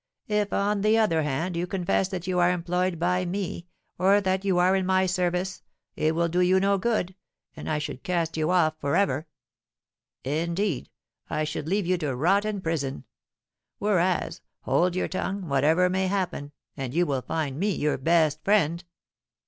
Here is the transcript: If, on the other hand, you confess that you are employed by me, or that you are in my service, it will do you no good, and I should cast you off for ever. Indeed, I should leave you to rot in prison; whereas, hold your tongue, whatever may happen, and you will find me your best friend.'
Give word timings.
If, 0.29 0.51
on 0.51 0.81
the 0.81 0.97
other 0.97 1.21
hand, 1.21 1.55
you 1.55 1.67
confess 1.67 2.07
that 2.07 2.25
you 2.25 2.39
are 2.39 2.51
employed 2.51 2.97
by 2.97 3.23
me, 3.23 3.67
or 3.99 4.19
that 4.19 4.43
you 4.43 4.57
are 4.57 4.75
in 4.75 4.83
my 4.83 5.05
service, 5.05 5.61
it 5.95 6.15
will 6.15 6.27
do 6.27 6.39
you 6.39 6.59
no 6.59 6.79
good, 6.79 7.13
and 7.55 7.69
I 7.69 7.77
should 7.77 8.01
cast 8.01 8.35
you 8.35 8.49
off 8.49 8.73
for 8.79 8.95
ever. 8.95 9.27
Indeed, 10.23 10.89
I 11.29 11.43
should 11.43 11.67
leave 11.67 11.85
you 11.85 11.99
to 11.99 12.15
rot 12.15 12.45
in 12.45 12.61
prison; 12.61 13.03
whereas, 13.77 14.41
hold 14.61 14.95
your 14.95 15.07
tongue, 15.07 15.47
whatever 15.47 15.87
may 15.87 16.07
happen, 16.07 16.51
and 16.75 16.95
you 16.95 17.05
will 17.05 17.21
find 17.21 17.59
me 17.59 17.69
your 17.75 17.99
best 17.99 18.43
friend.' 18.43 18.83